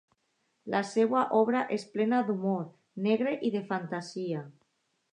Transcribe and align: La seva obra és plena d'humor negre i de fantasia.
La 0.75 0.79
seva 0.91 1.21
obra 1.41 1.61
és 1.77 1.87
plena 1.97 2.23
d'humor 2.31 2.65
negre 3.09 3.39
i 3.51 3.55
de 3.61 3.65
fantasia. 3.71 4.47